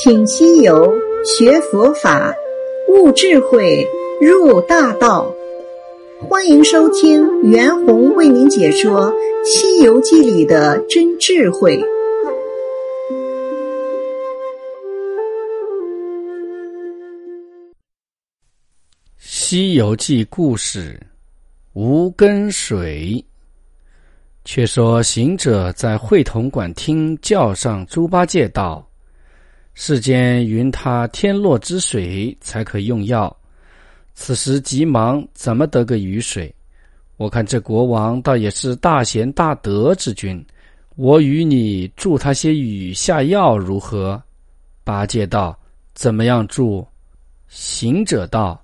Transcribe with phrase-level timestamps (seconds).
[0.00, 0.94] 请西游
[1.24, 2.32] 学佛法，
[2.88, 3.84] 悟智慧，
[4.20, 5.28] 入大道。
[6.20, 9.12] 欢迎收听袁弘为您解说
[9.44, 11.76] 《西游记》里的真智慧。
[19.18, 20.96] 《西游记》故事：
[21.72, 23.24] 无根水。
[24.44, 28.87] 却说行者在会同馆听叫上猪八戒道
[29.80, 33.34] ：“世间云他天落之水才可用药，
[34.12, 36.52] 此时急忙怎么得个雨水？
[37.16, 40.44] 我看这国王倒也是大贤大德之君，
[40.96, 44.20] 我与你助他些雨下药如何？”
[44.82, 45.56] 八戒道
[45.94, 46.84] ：“怎么样助？”
[47.46, 48.60] 行者道：“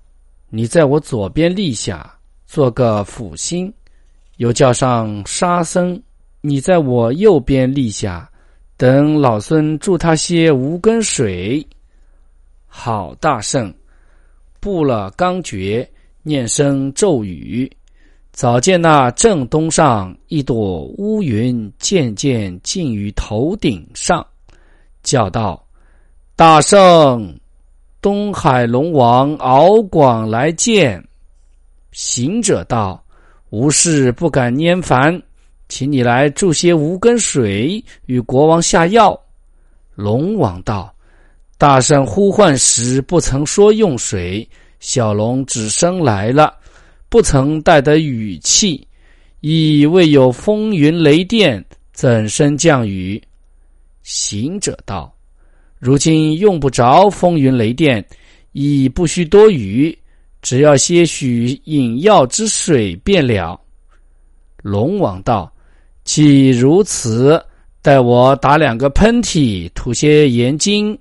[0.51, 2.13] 你在我左边立下，
[2.45, 3.73] 做个辅心。”
[4.35, 5.97] 又叫上沙僧，
[6.41, 8.29] 你在我右边立下，
[8.77, 11.65] 等老孙助他些无根水。
[12.67, 13.73] 好大圣，
[14.59, 15.89] 布了刚觉，
[16.23, 17.71] 念声咒语。
[18.31, 24.25] 早见那正东上一朵乌云渐渐近于头顶上，
[25.03, 25.65] 叫道
[26.35, 27.33] ：“大圣，
[28.01, 31.01] 东海龙王敖广来见。”
[31.93, 33.01] 行者道。
[33.51, 35.21] 无事不敢拈烦，
[35.67, 39.19] 请你来注些无根水与国王下药。
[39.95, 40.93] 龙王道
[41.57, 44.47] ：“大圣呼唤时不曾说用水，
[44.79, 46.55] 小龙只生来了，
[47.09, 48.87] 不曾带得雨气，
[49.41, 53.21] 亦未有风云雷电，怎生降雨？”
[54.03, 55.11] 行者道
[55.79, 58.05] ：“如今用不着风云雷电，
[58.51, 59.97] 亦不需多雨。”
[60.41, 63.59] 只要些许饮药之水便了。
[64.61, 65.51] 龙王道
[66.05, 67.43] ：“既如此，
[67.81, 70.97] 待我打两个喷嚏，吐些盐精，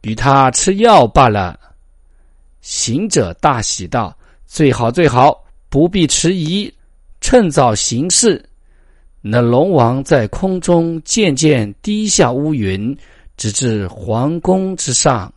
[0.00, 1.56] 与他吃药罢了。”
[2.62, 4.16] 行者大喜道
[4.46, 6.72] ：“最好最好，不必迟疑，
[7.20, 8.44] 趁早行事。”
[9.20, 12.96] 那龙王在空中渐渐低下乌云，
[13.36, 15.32] 直至皇宫之上。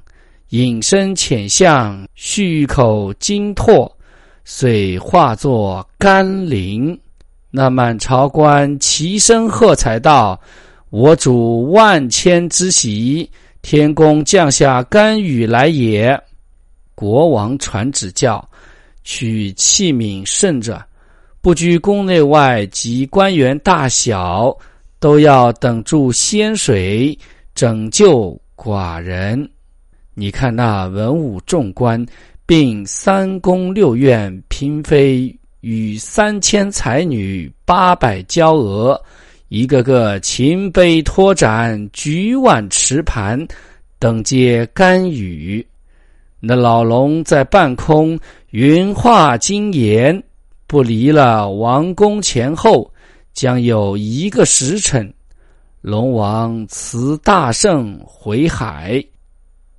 [0.50, 3.92] 隐身浅相，虚口金唾，
[4.46, 6.98] 遂化作甘霖。
[7.56, 10.38] 那满朝官齐声喝彩道
[10.92, 13.30] ：“我主万千之喜，
[13.62, 16.22] 天公降下甘雨来也。”
[16.96, 18.46] 国王传旨教，
[19.06, 20.86] 取器皿盛着，
[21.40, 24.54] 不拘宫内外及官员大小，
[25.00, 27.18] 都要等住仙水，
[27.54, 29.50] 拯救寡人。
[30.14, 32.06] 你看那文武众官，
[32.46, 35.34] 并三宫六院嫔妃
[35.66, 39.02] 与三千才女、八百娇娥，
[39.48, 43.44] 一个个擎杯托盏、举碗持盘，
[43.98, 45.66] 等皆甘雨。
[46.40, 48.16] 那老龙在半空
[48.52, 50.22] 云化金岩，
[50.68, 52.88] 不离了王宫前后，
[53.34, 55.12] 将有一个时辰。
[55.82, 59.04] 龙王辞大圣回海。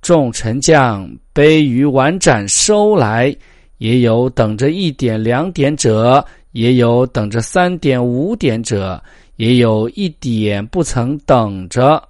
[0.01, 3.33] 众臣将杯盂碗盏收来，
[3.77, 9.01] 也有等着一点两点者，也有等着三点五点者，
[9.35, 12.01] 也有一点不曾等着，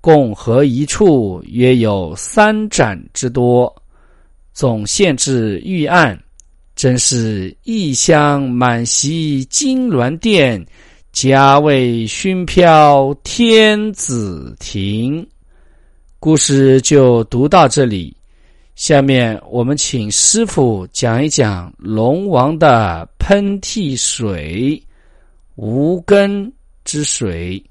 [0.00, 3.72] 共合一处，约有三盏之多。
[4.52, 6.20] 总献至御案，
[6.76, 10.62] 真是异香满席金銮殿，
[11.12, 15.26] 佳味熏飘天子庭。
[16.18, 18.14] 故事就读到这里，
[18.82, 24.82] 下面我们请师傅讲一讲龙王的喷嚏水——
[25.54, 27.64] 无根之水。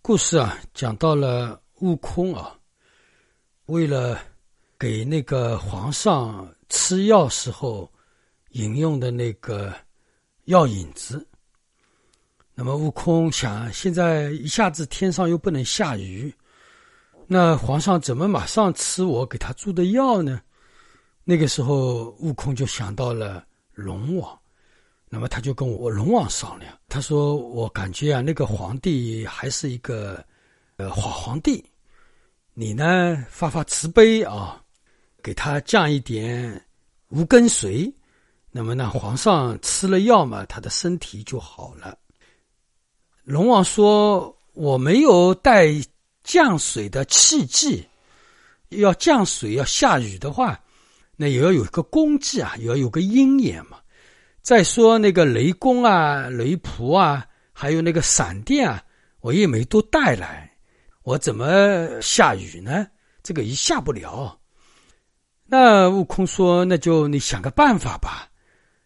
[0.00, 2.56] 故事啊，讲到了悟空啊。
[3.66, 4.18] 为了
[4.82, 7.88] 给那个皇上吃药时候
[8.50, 9.72] 饮用的那个
[10.46, 11.24] 药引子，
[12.52, 16.34] 那么悟空想，现在一下子天上又不能下雨，
[17.28, 20.42] 那皇上怎么马上吃我给他做的药呢？
[21.22, 24.36] 那个时候，悟空就想到了龙王，
[25.08, 30.24] 那么他就跟我龙王商量，他说：“我感觉啊，那个皇帝还是一个
[30.74, 31.64] 呃好皇帝。”
[32.52, 33.24] 你呢？
[33.30, 34.61] 发发慈悲啊，
[35.22, 36.60] 给他降一点
[37.08, 37.92] 无根水，
[38.50, 41.96] 那么呢，皇上吃了药嘛，他的身体就好了。
[43.24, 45.68] 龙王说：“我没有带
[46.24, 47.86] 降水的器具，
[48.70, 50.60] 要降水要下雨的话，
[51.16, 53.78] 那也要有一个功绩啊，也要有个鹰眼嘛。
[54.42, 58.82] 再说那个雷公啊、雷仆啊，还有那个闪电啊，
[59.20, 60.52] 我也没都带来，
[61.04, 62.88] 我怎么下雨呢？
[63.22, 64.36] 这个一下不了。
[65.54, 68.26] 那悟空说：“那就你想个办法吧，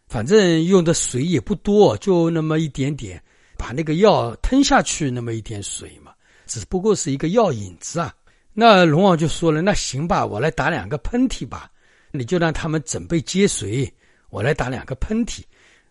[0.09, 3.23] 反正用的水也不多，就那么一点点，
[3.57, 6.11] 把那个药吞下去，那么一点水嘛，
[6.45, 8.13] 只不过是一个药引子啊。”
[8.53, 11.71] 那龙王就说了：“那行吧，我来打两个喷嚏吧，
[12.11, 13.89] 你就让他们准备接水，
[14.31, 15.43] 我来打两个喷嚏。”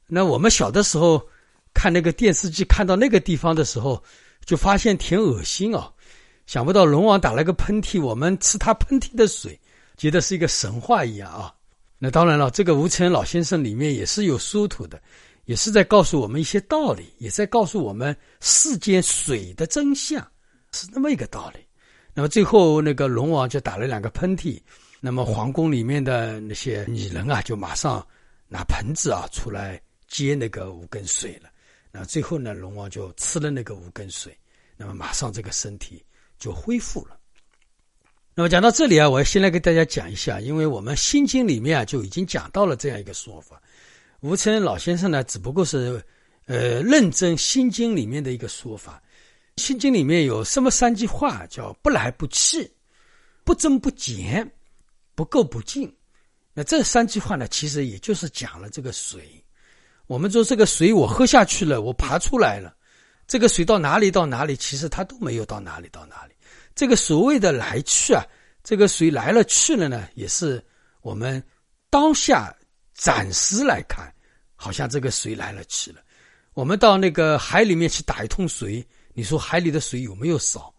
[0.07, 1.25] 那我们小的时候
[1.73, 4.03] 看那个电视剧，看到那个地方的时候，
[4.43, 5.89] 就发现挺恶心哦。
[6.47, 9.57] 想不到龙王打了个喷嚏，我们吃他喷嚏的水。
[9.97, 11.53] 觉得是一个神话一样啊！
[11.97, 15.01] 那当然了，这个吴承恩老先生里面也是有殊途的，
[15.45, 20.21] 也是在告诉我们一些道理，也在告诉我们世间水的真相，
[20.73, 21.59] 是那么一个道理。
[22.13, 24.61] 那么最后那个龙王就打了两个喷嚏，
[24.99, 28.05] 那么皇宫里面的那些女人啊，就马上
[28.47, 31.49] 拿盆子啊出来接那个五根水了。
[31.91, 34.37] 那最后呢，龙王就吃了那个五根水，
[34.75, 36.03] 那么马上这个身体
[36.37, 37.17] 就恢复了。
[38.37, 43.61] 那么讲到这里啊，我先来给大家讲一下，因为我们《心经》里面啊就已经讲到了这样一个说法。
[44.19, 46.03] 吴承恩老先生呢，只不过是
[46.45, 49.01] 呃认真《心经》里面的一个说法。
[49.63, 52.69] 《心经》里面有什么三句话，叫不来不去，
[53.45, 54.45] 不增不减，
[55.15, 55.89] 不垢不净。
[56.53, 59.41] 那这三句话呢，其实也就是讲了这个水。
[60.07, 62.75] 我们说这个水我喝下去了，我爬出来了，
[63.27, 66.34] 这个水到哪里到哪里，其实它都没有到哪里到哪里。
[66.75, 68.23] 这个所谓的来去啊，
[68.63, 70.63] 这个水来了去了呢，也是
[71.01, 71.41] 我们
[71.89, 72.53] 当下
[72.93, 74.13] 暂时来看，
[74.55, 76.01] 好像这个水来了去了。
[76.53, 80.73] 我们到那个海里面去打一桶水，你说海里的水有没有少？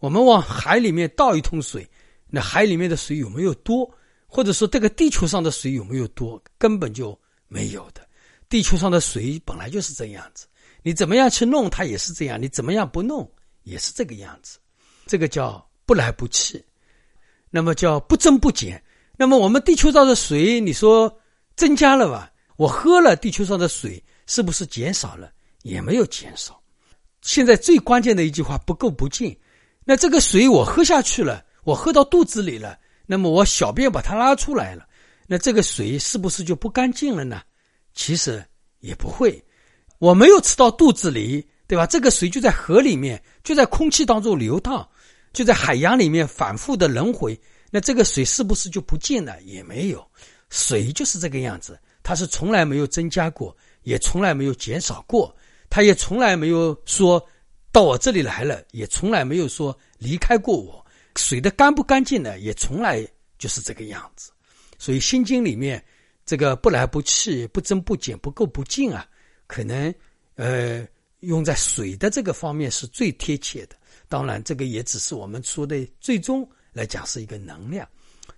[0.00, 1.88] 我们往海里面倒一桶水，
[2.28, 3.88] 那海里面的水有没有多？
[4.26, 6.40] 或者说这个地球上的水有没有多？
[6.58, 7.18] 根本就
[7.48, 8.06] 没有的。
[8.48, 10.46] 地球上的水本来就是这样子，
[10.82, 13.30] 你怎么样去弄它也是这样，你怎么样不弄
[13.62, 14.58] 也是这个样子。
[15.08, 16.62] 这个叫不来不去，
[17.50, 18.80] 那么叫不增不减。
[19.16, 21.12] 那么我们地球上的水，你说
[21.56, 22.30] 增加了吧？
[22.56, 25.32] 我喝了地球上的水，是不是减少了？
[25.62, 26.60] 也没有减少。
[27.22, 29.34] 现在最关键的一句话不够不净。
[29.84, 34.86] 那这个水我喝下去了，我喝到肚子里了，那么我小便把它拉出来了，
[35.26, 37.40] 那这个水是不是就不干净了呢？
[37.94, 38.44] 其实
[38.80, 39.42] 也不会，
[39.98, 41.44] 我没有吃到肚子里。
[41.68, 41.86] 对吧？
[41.86, 44.88] 这个水就在河里面，就在空气当中流淌，
[45.38, 47.40] 就在海洋里面反复的轮回。
[47.70, 49.40] 那这个水是不是就不见了？
[49.42, 50.04] 也没有，
[50.50, 55.32] 水就是这个样子，它是从来没有增加过，也从来没有减少过，
[55.70, 57.24] 它也从来没有说
[57.70, 60.84] 到我这里来了，也从来没有说离开过我。
[61.14, 62.36] 水的干不干净呢？
[62.40, 63.06] 也从来
[63.38, 64.32] 就是这个样子。
[64.76, 65.80] 所以《心经》里面
[66.26, 69.06] 这个不来不去、不增不减、不垢不净啊，
[69.46, 69.94] 可能
[70.34, 70.84] 呃。
[71.22, 73.74] 用在水的这个方面是最贴切的，
[74.08, 77.86] 当然这个也只是我们说的最终来讲是一个能量。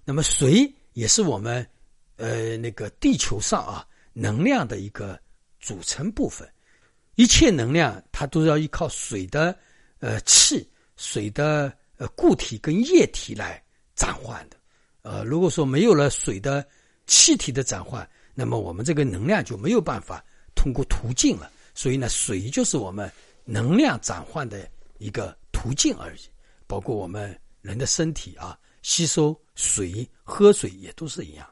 [0.05, 1.67] 那么水也是我们
[2.17, 5.19] 呃那个地球上啊能量的一个
[5.61, 6.49] 组成部分，
[7.14, 9.56] 一切能量它都要依靠水的
[10.00, 13.62] 呃气、水的呃固体跟液体来
[13.94, 14.56] 转换的。
[15.02, 16.66] 呃，如果说没有了水的
[17.06, 21.50] 气体的转换，那么我们这个能量就没有办法通过途径了。
[21.75, 23.11] 所以呢，水就是我们
[23.44, 24.68] 能量转换的
[24.99, 26.21] 一个途径而已，
[26.67, 31.47] 包括我们人的身体啊，吸收水、喝水也都是一样。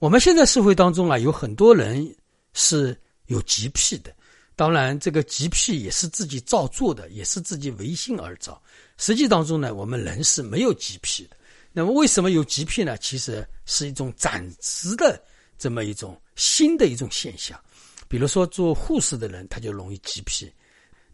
[0.00, 2.12] 我们现在社会当中啊，有很多人
[2.54, 4.12] 是有疾癖的，
[4.56, 8.60] 当然这个疾癖也是自己造作的，也是自己违心而造。
[8.96, 11.36] 实际当中呢，我们人是没有疾癖的。
[11.72, 12.98] 那么为什么有疾癖呢？
[12.98, 15.22] 其实是一种暂时的
[15.56, 17.56] 这么一种新的一种现象。
[18.08, 20.46] 比如说做护士的人，他就容易急癖；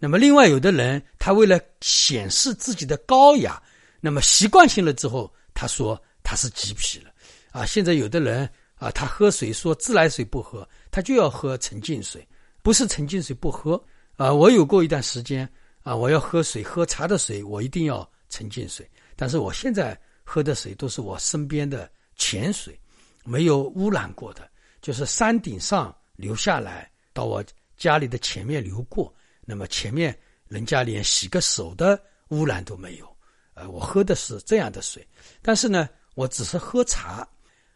[0.02, 3.62] 那么另外有的人，他为了显示自己的高雅，
[4.00, 7.12] 那么习惯性了之后，他说他是急癖了。
[7.52, 12.26] 啊，现在有的人啊，他喝水说自来水不喝，他就要喝纯净水，
[12.64, 13.80] 不是纯净水不喝。
[14.16, 15.48] 啊，我有过一段时间
[15.84, 18.84] 啊，我要喝水喝茶的水，我一定要纯净水。
[19.14, 22.76] 但是我现在喝的水都是我身边的泉水，
[23.24, 25.96] 没有污染过的，就是山顶上。
[26.16, 27.42] 流下来到我
[27.76, 29.12] 家里的前面流过，
[29.44, 30.16] 那么前面
[30.48, 33.16] 人家连洗个手的污染都没有，
[33.54, 35.06] 呃，我喝的是这样的水，
[35.42, 37.26] 但是呢，我只是喝茶，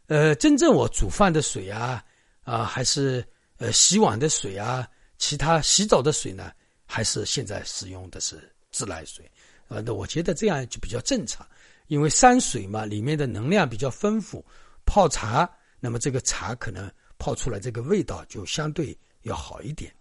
[0.06, 2.04] 呃，真正我煮饭的水啊，
[2.44, 3.26] 啊，还是
[3.58, 6.52] 呃洗碗的水啊，其他洗澡的水呢，
[6.86, 9.28] 还是现在使用的是自来水，
[9.68, 11.46] 呃，那我觉得这样就比较正常，
[11.88, 14.44] 因为山水嘛，里面的能量比较丰富，
[14.84, 19.92] 泡茶，那么这个茶可能泡出来这个味道就相对要好一点。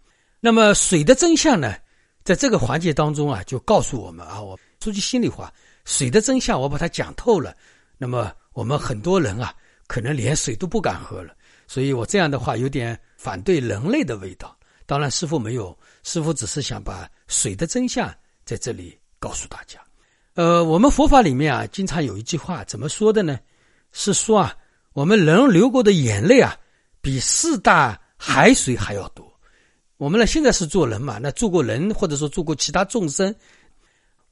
[0.46, 1.74] 那么水的真相呢，
[2.22, 5.52] 在这个环节当中啊，就告诉我们啊，我说句心里话，
[5.84, 7.52] 水的真相我把它讲透了，
[7.98, 9.52] 那么我们很多人啊，
[9.88, 11.34] 可能连水都不敢喝了。
[11.66, 14.56] 所以我这样的话有点反对人类的味道。
[14.86, 18.08] 当然，师傅没有，师傅只是想把水的真相
[18.44, 19.80] 在这里告诉大家。
[20.34, 23.36] 呃，我们佛法里面啊，经常有一句话怎么说的呢？
[23.90, 24.56] 是说啊，
[24.92, 26.56] 我们人流过的眼泪啊，
[27.00, 29.25] 比四大海水还要多。
[29.96, 33.34] 我们呢，现在是做人嘛，那做过人或者说做过其他众生，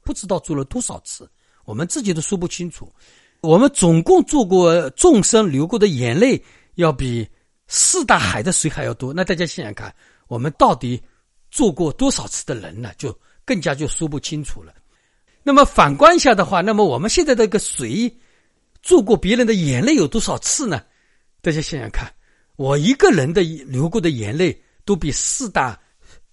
[0.02, 1.28] 不知道做了多少次，
[1.64, 2.92] 我们自己都说不清楚。
[3.40, 6.42] 我们总共做过众生流过的眼泪，
[6.74, 7.28] 要比
[7.66, 9.12] 四大海的水还要多。
[9.12, 9.94] 那大家想想看。
[10.26, 11.00] 我们到底
[11.50, 12.90] 做过多少次的人呢？
[12.96, 14.72] 就更加就说不清楚了。
[15.42, 18.10] 那么反观一下的话，那么我们现在这个水
[18.82, 20.82] 做过别人的眼泪有多少次呢？
[21.42, 22.10] 大家想想看，
[22.56, 25.78] 我一个人的流过的眼泪都比四大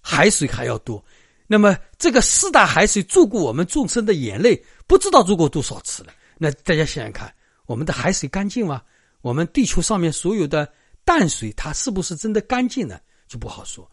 [0.00, 1.04] 海水还要多。
[1.46, 6.12] 那么这个四大海水做过我们众生的眼泪，不知道做过多少次了。
[6.38, 7.32] 那大家想想看，
[7.66, 8.82] 我们的海水干净吗？
[9.20, 10.70] 我们地球上面所有的
[11.04, 12.98] 淡水，它是不是真的干净呢？
[13.28, 13.90] 就不好说，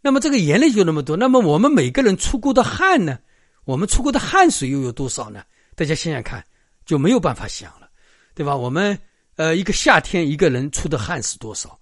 [0.00, 3.18] 那么这个眼泪就那么多，那么我们每个人出过的汗呢？
[3.64, 5.42] 我们出过的汗水又有多少呢？
[5.74, 6.44] 大家想想看，
[6.84, 7.88] 就没有办法想了，
[8.34, 8.56] 对吧？
[8.56, 8.98] 我们
[9.36, 11.78] 呃，一个夏天一个人出的汗是多少？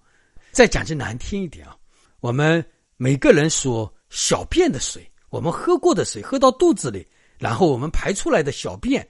[0.51, 1.75] 再讲句难听一点啊，
[2.21, 2.63] 我们
[2.97, 7.05] 每个人所小便的水，我们喝过的水，喝到肚子里，
[7.39, 9.05] 然后我们排出来的小便，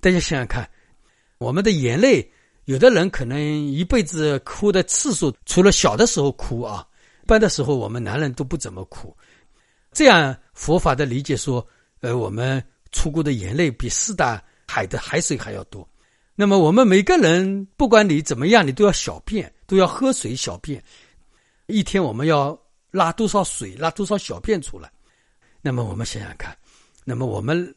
[0.00, 0.68] 大家想想看，
[1.38, 2.30] 我们的眼泪，
[2.66, 6.86] 有的人可能一辈子哭的次数，除了小的时候哭啊。
[7.22, 9.16] 一般的时候，我们男人都不怎么哭。
[9.92, 11.66] 这样佛法的理解说，
[12.00, 12.62] 呃，我们
[12.92, 15.88] 出过的眼泪比四大海的海水还要多。
[16.34, 20.82] 那么，我们每个人，不管你怎么样，你都要小便，都要喝水小便。
[21.70, 22.58] 一天我们要
[22.90, 24.90] 拉多少水，拉多少小便出来？
[25.62, 26.56] 那么，我们想想看，
[27.04, 27.74] 那么我们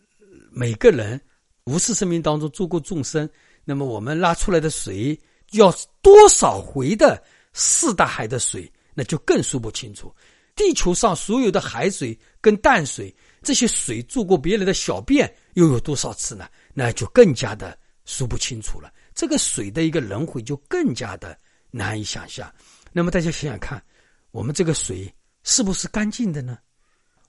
[0.51, 1.19] 每个人
[1.65, 3.29] 无视生命当中做过众生，
[3.63, 5.19] 那么我们拉出来的水
[5.51, 7.21] 要多少回的
[7.53, 8.71] 四大海的水？
[8.95, 10.13] 那就更说不清楚，
[10.55, 16.47] 地球上所有的海水跟淡水，这些水做过别人的小便又有多少次呢？
[16.73, 18.93] 那就更加的说不清楚了。
[19.15, 21.38] 这个水的一个轮回就更加的
[21.71, 22.53] 难以想象。
[22.93, 23.83] 那么大家想想看，
[24.31, 26.57] 我们这个水是不是干净的呢？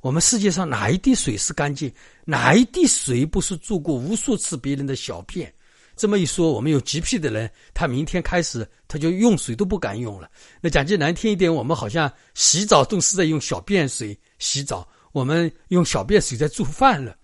[0.03, 1.93] 我们世界上哪一滴水是干净？
[2.27, 5.53] 哪一滴水不是做过无数次别人的小便？
[5.97, 10.31] 这么一说，我们有洁癖的人，他明天开始他就用水都不敢用了。
[10.61, 17.17] 那讲句难听一点，我们好像洗澡都是在用小便水洗澡，我们用小便水在做饭了。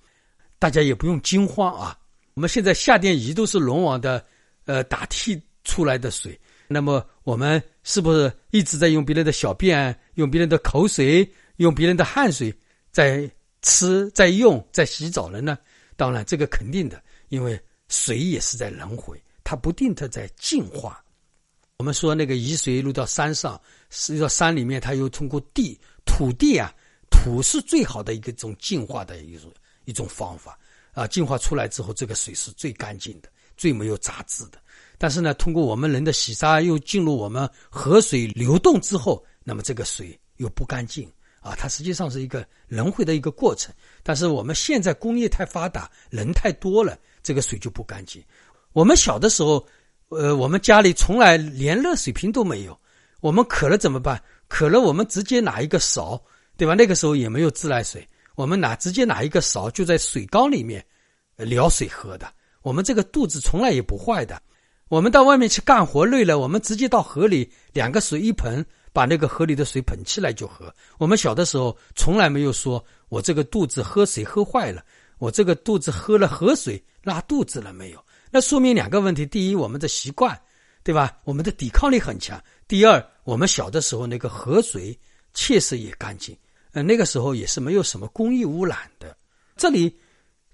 [0.59, 1.99] 大家也不用惊慌啊，
[2.35, 4.25] 我们现在下电仪都是龙王的，
[4.65, 6.41] 呃，打替出来的水。
[6.69, 12.55] 那么我们是不是一直在用别人的小便、用别人的口水、用别人的汗水
[12.91, 13.31] 在
[13.63, 15.59] 吃、在用、在洗澡了呢？
[15.97, 17.61] 当然，这个肯定的，因为。
[17.93, 21.05] 水也是在轮回，它不定它在进化。
[21.79, 23.61] 我们说那个雨水入到山上，
[23.91, 26.73] 是到山里面，它又通过地土地啊，
[27.11, 29.53] 土是最好的一个种净化的一种
[29.87, 30.57] 一种方法
[30.93, 31.05] 啊。
[31.05, 34.63] 净化出来之后，这个水是最干净的，最没有杂质的。
[35.03, 41.57] 但是呢，通过我们人的洗沙，又进入我们河水流动之后，那么这个水又不干净啊。
[41.57, 43.75] 它实际上是一个轮回的一个过程。
[44.03, 46.99] 但是我们现在工业太发达，人太多了。
[47.23, 48.23] 这个水就不干净。
[48.75, 49.67] 我们小的时候，
[50.11, 52.79] 呃，我们家里从来连热水瓶都没有。
[53.23, 54.23] 我们渴了怎么办？
[54.49, 56.23] 渴了我们直接拿一个勺，
[56.59, 56.75] 对吧？
[56.75, 60.85] 那个时候也没有自来水，我们拿直接拿一个勺就在水缸里面
[61.37, 62.31] 舀水喝的。
[62.61, 64.39] 我们这个肚子从来也不坏的。
[64.91, 70.75] 我们到外面去干活累了，我们直接到河里两个水一盆，把那个河里的水捧起来就喝。
[70.99, 74.85] 我们小的时候从来没有说我这个肚子喝水喝坏了。
[75.19, 78.05] 我这个肚子喝了河水拉肚子了没有？
[78.33, 80.37] 那说明两个问题：第一，我们的习惯，
[80.83, 81.17] 对吧？
[81.23, 84.99] 我们的抵抗力很强；第二，我们小的时候那个河水
[85.35, 86.37] 确实也干净，
[86.73, 89.17] 呃，那个时候也是没有什么工业污染的。
[89.57, 89.97] 这里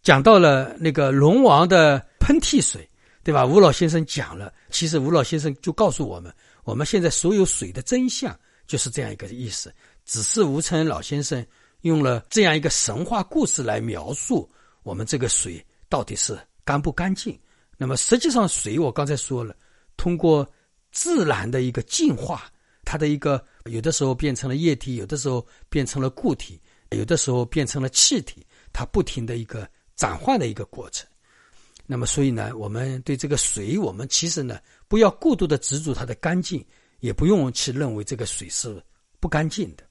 [0.03, 2.87] 讲到了那个龙王的喷嚏水，
[3.27, 3.45] 对吧？
[3.45, 9.75] 吴老先生讲了，其实吴老先生就告诉我们，我们现在所有水的真相就是这样一个意思。
[10.05, 11.45] 只是吴承恩老先生
[11.81, 14.49] 用了这样一个神话故事来描述。
[14.85, 17.37] 我们这个水到底是干不干净？
[17.77, 19.57] 那么实际上，水我刚才说了，
[19.97, 20.49] 通过
[20.93, 22.49] 自然的一个进化，
[22.85, 31.05] 它的一个有的时候变成了液体，有的时候变成了固体，有的时候变成了气体，它不停的一个转换的一个过程。
[31.87, 36.65] 那么，所以呢，我们对这个水，我们其实呢，不要过度的执着它的干净，
[36.99, 38.83] 也不用去认为这个水是
[39.21, 39.85] 不干净的。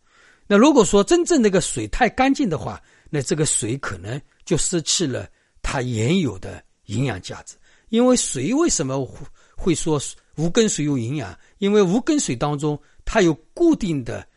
[0.46, 5.28] 那如果说真正那个水太干净的话，那这个水可能就失去了
[5.62, 7.56] 它原有的营养价值。
[7.90, 9.08] 因为水为什么
[9.56, 10.02] 会说
[10.36, 11.38] 无根水有营养？
[11.60, 14.28] 因为无根水当中它有固定的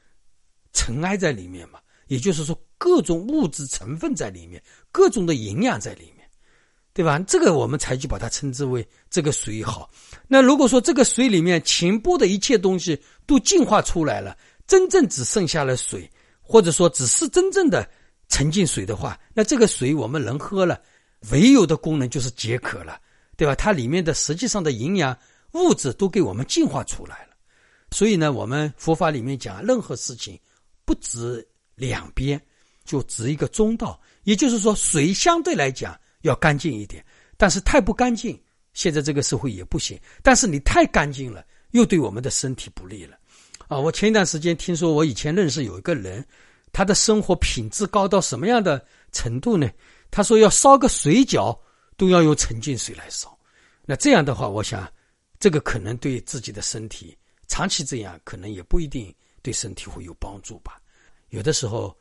[0.72, 4.62] 尘埃在里面嘛，也就是说各种物质成分在里面，
[4.92, 6.17] 各种的营养在里面。
[6.98, 7.16] 对吧？
[7.28, 9.88] 这个我们才去把它称之为这个水好。
[10.26, 14.36] 那如果说这个水里面前波的一切东西都净化出来了，
[14.66, 16.10] 真正只剩下了水，
[16.42, 17.88] 或者说只是真正的
[18.28, 20.82] 纯净水的话，那这个水我们能喝了，
[21.30, 23.00] 唯有的功能就是解渴了，
[23.36, 23.54] 对吧？
[23.54, 25.16] 它里面的实际上的营养
[25.52, 27.36] 物质都给我们净化出来了。
[27.92, 30.36] 所以呢，我们佛法里面讲，任何事情
[30.84, 32.42] 不止两边，
[32.84, 34.00] 就只一个中道。
[34.24, 35.96] 也就是说，水相对来讲。
[36.22, 37.04] 要干净一点，
[37.36, 38.40] 但是太不干净，
[38.72, 39.98] 现在这个社会也不行。
[40.22, 43.16] 但是你太干净了，又对我们的身体不利了。
[43.68, 46.24] 啊，我前一段时间听说，我以前认识有一个人，
[46.72, 49.68] 他的生活品质高到什么样的程度呢？
[50.10, 51.58] 他说要烧个水饺
[51.96, 53.38] 都要用纯净水来烧。
[53.84, 54.90] 那这样的话，我想
[55.38, 60.80] 这个可能对自己的身体长期这样，可能也不一定对身体会有帮助吧。
[61.28, 61.94] 有的时候，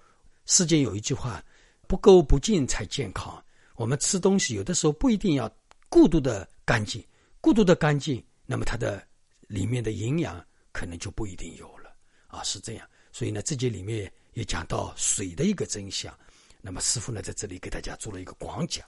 [0.45, 1.43] 世间有一句话：
[1.85, 3.43] 不垢不净才健康。
[3.77, 5.47] 我们吃东西有的时候不一定要
[5.87, 7.03] 过度的干净，
[7.39, 9.01] 过度的干净，那么它的
[9.41, 12.87] 里面的营养可能就不一定有了啊，是这样。
[13.11, 16.11] 所以呢，这节里面也讲到水的一个真相。
[16.59, 18.83] 那么师傅呢，在这里给大家做了一个广讲。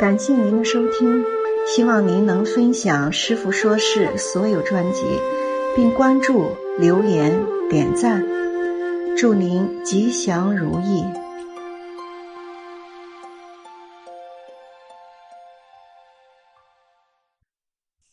[0.00, 1.24] 感谢您的收听，
[1.64, 5.02] 希望您能分享师傅说事所有专辑。
[5.76, 8.24] 并关注、留言、点赞，
[9.14, 11.04] 祝您吉祥如意。